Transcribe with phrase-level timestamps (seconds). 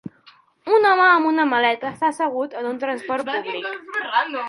[0.77, 3.73] Un home amb una maleta està assegut en un transport públic.